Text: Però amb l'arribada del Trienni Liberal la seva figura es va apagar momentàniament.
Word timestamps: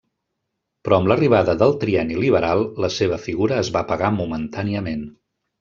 Però 0.87 0.97
amb 1.01 1.11
l'arribada 1.11 1.55
del 1.63 1.75
Trienni 1.83 2.17
Liberal 2.23 2.65
la 2.87 2.91
seva 2.97 3.23
figura 3.29 3.63
es 3.65 3.73
va 3.77 3.85
apagar 3.87 4.13
momentàniament. 4.21 5.07